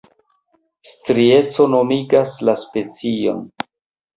[0.91, 3.45] Strieco nomigas la specion.